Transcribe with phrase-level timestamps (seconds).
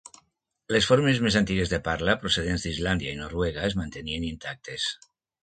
[0.75, 4.91] Les formes més antigues de parla, procedents d'Islàndia i Noruega, es mantenien intactes.